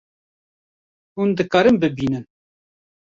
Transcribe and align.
Hûn 1.15 1.29
dikarin 1.37 1.75
bibînin 1.81 2.25